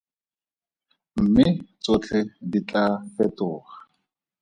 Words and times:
Mme 1.21 1.45
tsotlhe 1.81 2.19
tse 2.25 2.31
di 2.51 2.59
tla 2.67 2.85
fetoga. 3.15 3.73